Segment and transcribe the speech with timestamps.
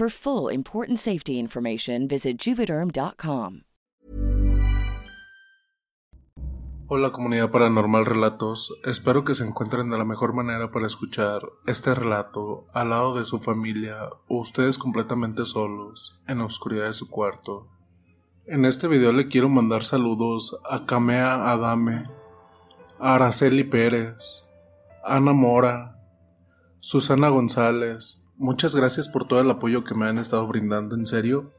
[0.00, 3.64] For full important safety information, visit juvederm.com.
[6.86, 11.94] Hola comunidad paranormal relatos, espero que se encuentren de la mejor manera para escuchar este
[11.94, 17.10] relato al lado de su familia o ustedes completamente solos en la oscuridad de su
[17.10, 17.68] cuarto.
[18.46, 22.06] En este video le quiero mandar saludos a Kamea Adame,
[22.98, 24.48] a Araceli Pérez,
[25.04, 26.00] Ana Mora,
[26.78, 31.52] Susana González, muchas gracias por todo el apoyo que me han estado brindando, en serio.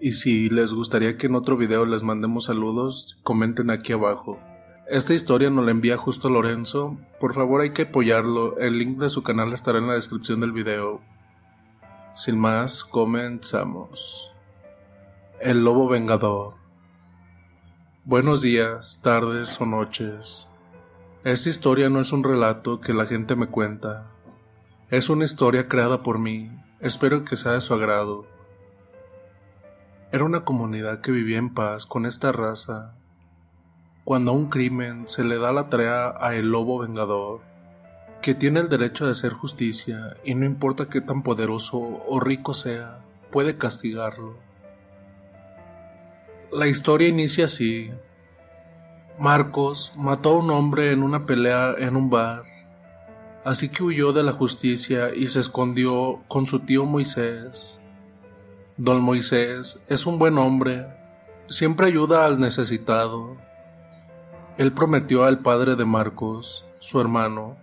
[0.00, 4.38] Y si les gustaría que en otro video les mandemos saludos, comenten aquí abajo.
[4.88, 6.98] Esta historia nos la envía justo Lorenzo.
[7.20, 8.58] Por favor hay que apoyarlo.
[8.58, 11.00] El link de su canal estará en la descripción del video.
[12.16, 14.30] Sin más, comenzamos.
[15.40, 16.54] El Lobo Vengador.
[18.04, 20.48] Buenos días, tardes o noches.
[21.22, 24.13] Esta historia no es un relato que la gente me cuenta.
[24.90, 26.50] Es una historia creada por mí.
[26.78, 28.26] Espero que sea de su agrado.
[30.12, 32.94] Era una comunidad que vivía en paz con esta raza.
[34.04, 37.40] Cuando a un crimen se le da la tarea a el lobo vengador,
[38.20, 42.52] que tiene el derecho de hacer justicia y no importa qué tan poderoso o rico
[42.52, 42.98] sea,
[43.32, 44.36] puede castigarlo.
[46.52, 47.90] La historia inicia así.
[49.18, 52.44] Marcos mató a un hombre en una pelea en un bar,
[53.44, 57.80] así que huyó de la justicia y se escondió con su tío Moisés.
[58.76, 60.86] Don Moisés es un buen hombre,
[61.48, 63.36] siempre ayuda al necesitado.
[64.56, 67.56] Él prometió al padre de Marcos, su hermano,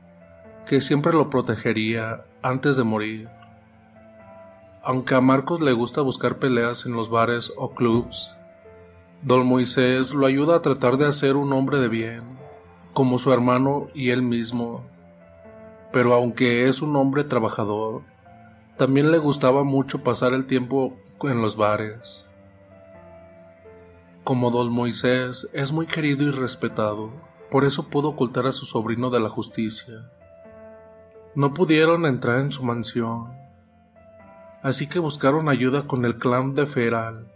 [0.66, 3.30] que siempre lo protegería antes de morir.
[4.84, 8.34] Aunque a Marcos le gusta buscar peleas en los bares o clubs,
[9.24, 12.24] Don Moisés lo ayuda a tratar de hacer un hombre de bien,
[12.94, 14.91] como su hermano y él mismo.
[15.92, 18.04] Pero aunque es un hombre trabajador,
[18.78, 22.28] también le gustaba mucho pasar el tiempo en los bares.
[24.24, 27.12] Como Don Moisés es muy querido y respetado,
[27.50, 30.10] por eso pudo ocultar a su sobrino de la justicia.
[31.36, 33.34] No pudieron entrar en su mansión,
[34.64, 37.28] así que buscaron ayuda con el clan de Feral,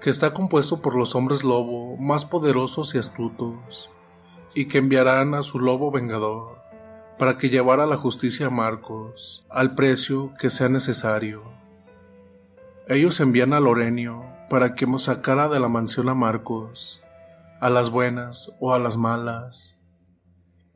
[0.00, 3.90] que está compuesto por los hombres lobo más poderosos y astutos,
[4.54, 6.67] y que enviarán a su lobo vengador
[7.18, 11.42] para que llevara la justicia a Marcos al precio que sea necesario.
[12.86, 17.02] Ellos envían a Lorenio para que sacara de la mansión a Marcos,
[17.60, 19.78] a las buenas o a las malas.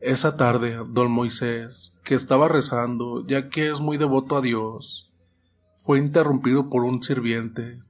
[0.00, 5.12] Esa tarde, don Moisés, que estaba rezando, ya que es muy devoto a Dios,
[5.77, 7.81] fue interrumpido por un sirviente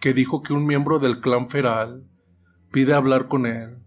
[0.00, 2.06] que dijo que un miembro del clan feral
[2.70, 3.83] pide hablar con él.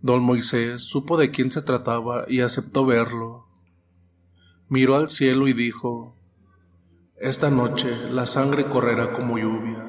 [0.00, 3.46] Don Moisés supo de quién se trataba y aceptó verlo.
[4.68, 6.16] Miró al cielo y dijo,
[7.16, 9.84] Esta noche la sangre correrá como lluvia.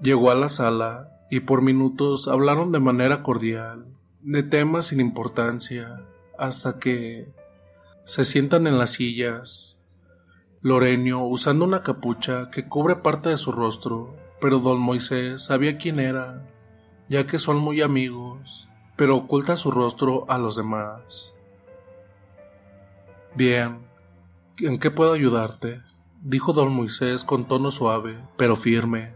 [0.00, 3.86] Llegó a la sala y por minutos hablaron de manera cordial,
[4.20, 6.04] de temas sin importancia,
[6.38, 7.32] hasta que
[8.04, 9.78] se sientan en las sillas
[10.64, 15.98] Lorenio, usando una capucha que cubre parte de su rostro, pero don Moisés sabía quién
[15.98, 16.46] era,
[17.12, 21.34] ya que son muy amigos, pero oculta su rostro a los demás.
[23.34, 23.80] Bien,
[24.56, 25.82] ¿en qué puedo ayudarte?
[26.22, 29.12] dijo don Moisés con tono suave, pero firme.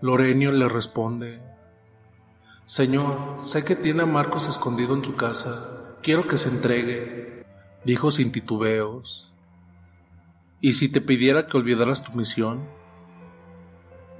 [0.00, 1.42] Lorenio le responde,
[2.66, 7.44] Señor, sé que tiene a Marcos escondido en su casa, quiero que se entregue,
[7.84, 9.34] dijo sin titubeos.
[10.60, 12.64] ¿Y si te pidiera que olvidaras tu misión?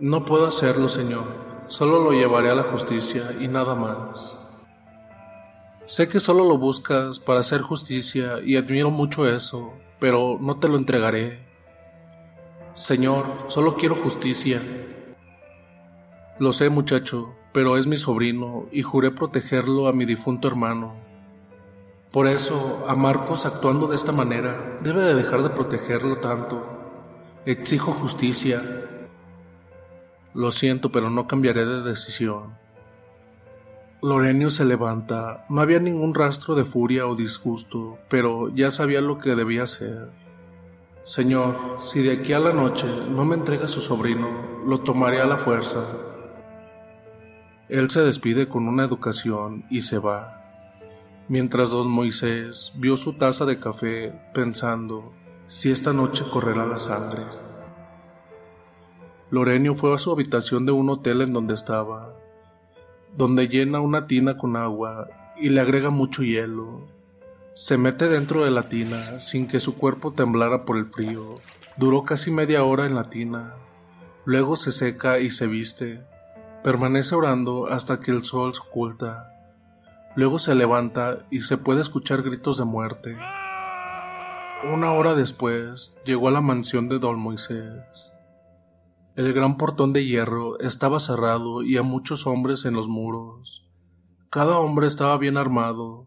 [0.00, 1.45] No puedo hacerlo, Señor.
[1.68, 4.42] Solo lo llevaré a la justicia y nada más.
[5.86, 10.68] Sé que solo lo buscas para hacer justicia y admiro mucho eso, pero no te
[10.68, 11.46] lo entregaré.
[12.74, 14.60] Señor, solo quiero justicia.
[16.38, 20.94] Lo sé, muchacho, pero es mi sobrino y juré protegerlo a mi difunto hermano.
[22.12, 26.64] Por eso, a Marcos actuando de esta manera, debe de dejar de protegerlo tanto.
[27.44, 28.62] Exijo justicia.
[30.36, 32.54] Lo siento, pero no cambiaré de decisión.
[34.02, 35.44] Lorenio se levanta.
[35.48, 40.10] No había ningún rastro de furia o disgusto, pero ya sabía lo que debía hacer.
[41.02, 44.28] Señor, si de aquí a la noche no me entrega su sobrino,
[44.64, 45.84] lo tomaré a la fuerza.
[47.68, 50.36] Él se despide con una educación y se va
[51.28, 55.12] mientras don Moisés vio su taza de café pensando
[55.46, 57.22] si esta noche correrá la sangre.
[59.28, 62.14] Lorenio fue a su habitación de un hotel en donde estaba,
[63.16, 66.86] donde llena una tina con agua y le agrega mucho hielo.
[67.52, 71.40] Se mete dentro de la tina sin que su cuerpo temblara por el frío.
[71.76, 73.54] Duró casi media hora en la tina.
[74.24, 76.04] Luego se seca y se viste.
[76.62, 79.32] Permanece orando hasta que el sol se oculta.
[80.14, 83.18] Luego se levanta y se puede escuchar gritos de muerte.
[84.72, 88.15] Una hora después llegó a la mansión de don Moisés.
[89.16, 93.66] El gran portón de hierro estaba cerrado y a muchos hombres en los muros.
[94.28, 96.06] Cada hombre estaba bien armado.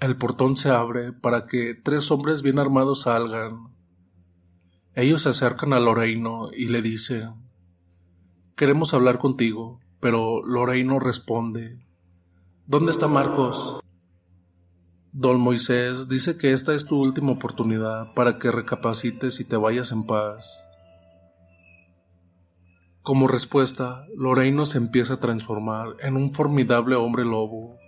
[0.00, 3.68] El portón se abre para que tres hombres bien armados salgan.
[4.96, 7.34] Ellos se acercan a Loreino y le dicen
[8.56, 11.86] Queremos hablar contigo, pero Loreino responde
[12.66, 13.78] ¿Dónde está Marcos?
[15.12, 19.92] Don Moisés dice que esta es tu última oportunidad para que recapacites y te vayas
[19.92, 20.65] en paz.
[23.06, 27.78] Como respuesta, Loreino se empieza a transformar en un formidable hombre lobo.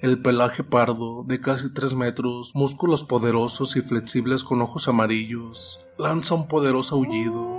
[0.00, 6.34] El pelaje pardo, de casi tres metros, músculos poderosos y flexibles con ojos amarillos, lanza
[6.34, 7.58] un poderoso aullido.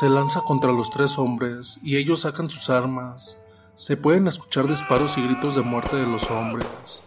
[0.00, 3.38] Se lanza contra los tres hombres y ellos sacan sus armas,
[3.76, 7.04] se pueden escuchar disparos y gritos de muerte de los hombres.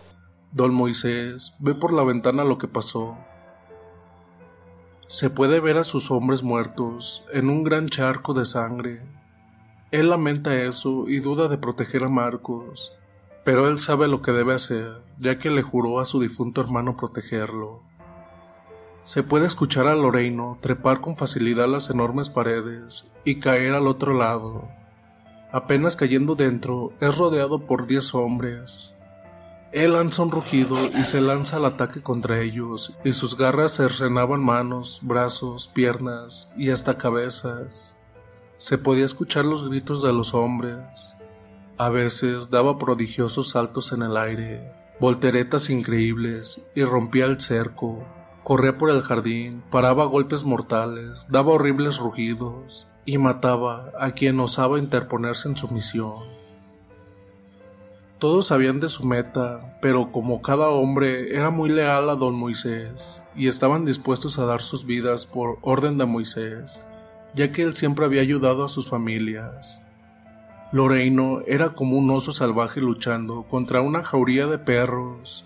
[0.53, 3.17] Don Moisés ve por la ventana lo que pasó.
[5.09, 9.01] Se puede ver a sus hombres muertos en un gran charco de sangre.
[9.89, 12.93] Él lamenta eso y duda de proteger a Marcos,
[13.43, 16.95] pero él sabe lo que debe hacer, ya que le juró a su difunto hermano
[16.95, 17.81] protegerlo.
[19.03, 24.13] Se puede escuchar a Loreino trepar con facilidad las enormes paredes y caer al otro
[24.13, 24.69] lado,
[25.51, 28.93] Apenas cayendo dentro, es rodeado por diez hombres.
[29.71, 34.43] Él lanza un rugido y se lanza al ataque contra ellos, y sus garras cercenaban
[34.43, 37.95] manos, brazos, piernas y hasta cabezas.
[38.57, 41.15] Se podía escuchar los gritos de los hombres.
[41.77, 48.03] A veces daba prodigiosos saltos en el aire, volteretas increíbles, y rompía el cerco.
[48.43, 54.79] Corría por el jardín, paraba golpes mortales, daba horribles rugidos, y mataba a quien osaba
[54.79, 56.38] interponerse en su misión.
[58.19, 63.23] Todos sabían de su meta, pero como cada hombre era muy leal a don Moisés
[63.33, 66.83] y estaban dispuestos a dar sus vidas por orden de Moisés,
[67.33, 69.81] ya que él siempre había ayudado a sus familias.
[70.73, 75.45] Loreino era como un oso salvaje luchando contra una jauría de perros,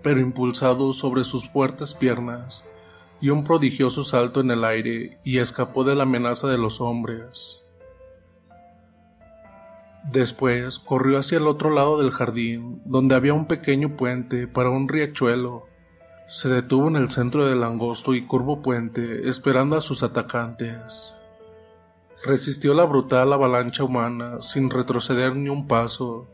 [0.00, 2.64] pero impulsado sobre sus fuertes piernas,
[3.20, 7.63] dio un prodigioso salto en el aire y escapó de la amenaza de los hombres.
[10.10, 14.86] Después corrió hacia el otro lado del jardín, donde había un pequeño puente para un
[14.86, 15.66] riachuelo.
[16.28, 21.16] Se detuvo en el centro del angosto y curvo puente, esperando a sus atacantes.
[22.24, 26.26] Resistió la brutal avalancha humana sin retroceder ni un paso.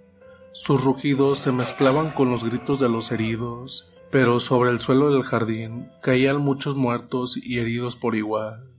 [0.53, 5.23] Sus rugidos se mezclaban con los gritos de los heridos, pero sobre el suelo del
[5.23, 8.70] jardín caían muchos muertos y heridos por igual.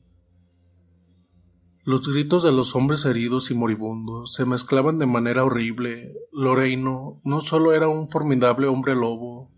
[1.83, 6.13] Los gritos de los hombres heridos y moribundos se mezclaban de manera horrible.
[6.31, 9.49] Loreino no solo era un formidable hombre lobo,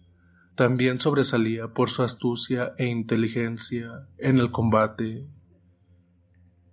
[0.55, 5.27] también sobresalía por su astucia e inteligencia en el combate.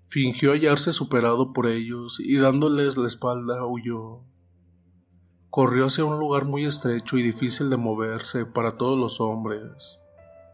[0.06, 4.20] Fingió hallarse superado por ellos y dándoles la espalda huyó.
[5.48, 9.98] Corrió hacia un lugar muy estrecho y difícil de moverse para todos los hombres.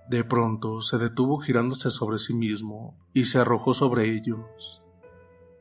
[0.08, 4.82] De pronto se detuvo girándose sobre sí mismo y se arrojó sobre ellos.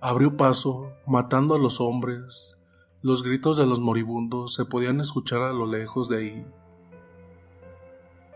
[0.07, 2.59] Abrió paso, matando a los hombres.
[3.01, 6.45] Los gritos de los moribundos se podían escuchar a lo lejos de ahí.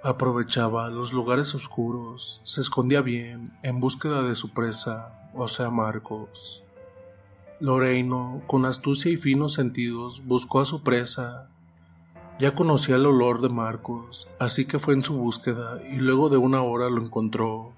[0.02, 6.64] Aprovechaba los lugares oscuros, se escondía bien en búsqueda de su presa, o sea Marcos.
[7.60, 11.52] Loreino, con astucia y finos sentidos, buscó a su presa.
[12.40, 16.38] Ya conocía el olor de Marcos, así que fue en su búsqueda y luego de
[16.38, 17.74] una hora lo encontró.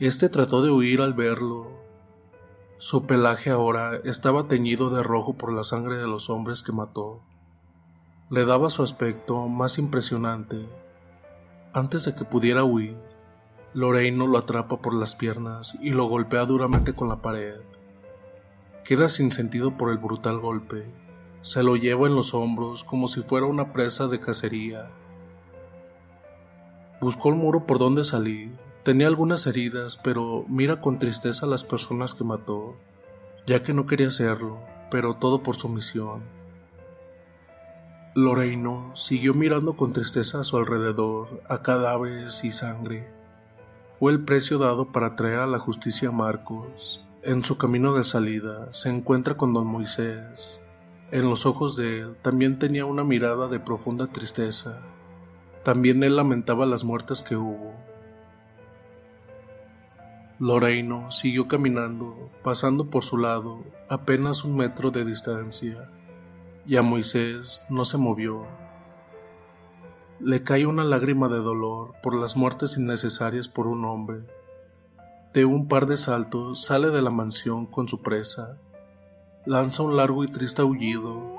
[0.00, 1.84] Este trató de huir al verlo,
[2.78, 7.22] su pelaje ahora estaba teñido de rojo por la sangre de los hombres que mató.
[8.28, 10.66] Le daba su aspecto más impresionante.
[11.72, 12.98] Antes de que pudiera huir,
[13.72, 17.60] Loreino lo atrapa por las piernas y lo golpea duramente con la pared.
[18.84, 20.84] Queda sin sentido por el brutal golpe.
[21.40, 24.90] Se lo lleva en los hombros como si fuera una presa de cacería.
[27.00, 28.52] Buscó el muro por donde salir
[28.86, 32.76] Tenía algunas heridas, pero mira con tristeza a las personas que mató,
[33.44, 34.60] ya que no quería hacerlo,
[34.92, 36.22] pero todo por su misión.
[38.14, 43.10] Loreino siguió mirando con tristeza a su alrededor, a cadáveres y sangre.
[43.98, 47.04] Fue el precio dado para traer a la justicia a Marcos.
[47.24, 50.60] En su camino de salida se encuentra con don Moisés.
[51.10, 54.78] En los ojos de él también tenía una mirada de profunda tristeza.
[55.64, 57.85] También él lamentaba las muertes que hubo,
[60.38, 65.90] Loreino siguió caminando, pasando por su lado apenas un metro de distancia,
[66.66, 68.44] y a Moisés no se movió.
[70.20, 74.26] Le cae una lágrima de dolor por las muertes innecesarias por un hombre.
[75.32, 78.58] De un par de saltos sale de la mansión con su presa.
[79.46, 81.36] Lanza un largo y triste aullido.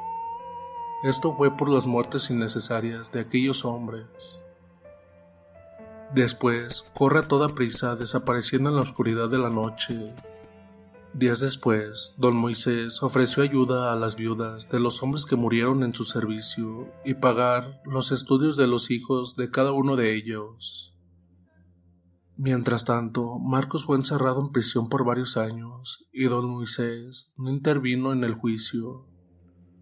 [1.03, 4.41] Esto fue por las muertes innecesarias de aquellos hombres.
[6.17, 10.15] Después corre a toda prisa, desapareciendo en la oscuridad de la noche.
[11.13, 15.93] Días después, don Moisés ofreció ayuda a las viudas de los hombres que murieron en
[15.93, 20.95] su servicio y pagar los estudios de los hijos de cada uno de ellos.
[22.35, 28.11] Mientras tanto, Marcos fue encerrado en prisión por varios años y don Moisés no intervino
[28.11, 29.05] en el juicio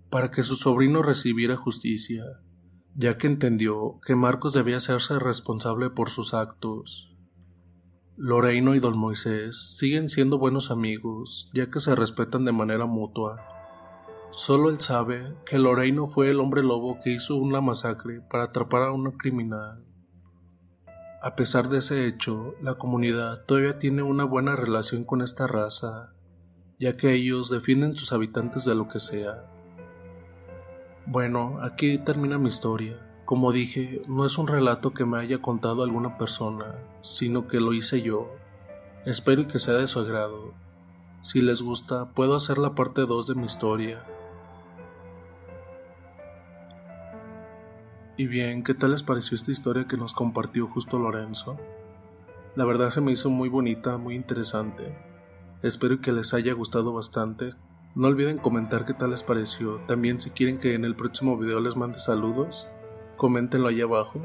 [0.09, 2.25] para que su sobrino recibiera justicia
[2.97, 7.13] ya que entendió que Marcos debía hacerse responsable por sus actos.
[8.15, 13.45] Loreino y don Moisés siguen siendo buenos amigos, ya que se respetan de manera mutua.
[14.31, 18.83] Solo él sabe que Loreino fue el hombre lobo que hizo una masacre para atrapar
[18.83, 19.83] a un criminal.
[21.21, 26.13] A pesar de ese hecho, la comunidad todavía tiene una buena relación con esta raza,
[26.79, 29.54] ya que ellos defienden sus habitantes de lo que sea.
[31.07, 32.99] Bueno, aquí termina mi historia.
[33.25, 37.73] Como dije, no es un relato que me haya contado alguna persona, sino que lo
[37.73, 38.31] hice yo.
[39.05, 40.53] Espero que sea de su agrado.
[41.21, 44.03] Si les gusta, puedo hacer la parte 2 de mi historia.
[48.17, 51.59] Y bien, ¿qué tal les pareció esta historia que nos compartió justo Lorenzo?
[52.55, 54.97] La verdad se me hizo muy bonita, muy interesante.
[55.61, 57.53] Espero que les haya gustado bastante
[57.95, 59.77] no olviden comentar qué tal les pareció.
[59.87, 62.67] También si quieren que en el próximo video les mande saludos,
[63.15, 64.21] coméntenlo ahí abajo.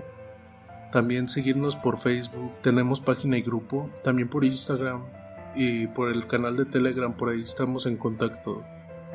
[0.92, 5.04] También seguirnos por Facebook, tenemos página y grupo, también por Instagram
[5.54, 8.64] y por el canal de Telegram, por ahí estamos en contacto.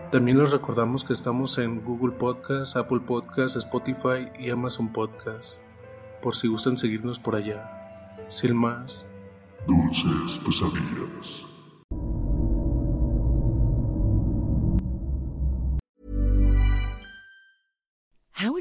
[0.10, 5.60] También les recordamos que estamos en Google Podcast, Apple Podcast, Spotify y Amazon Podcast,
[6.22, 8.16] por si gustan seguirnos por allá.
[8.30, 9.08] Sin más.
[9.68, 11.55] Dulces pesadillas.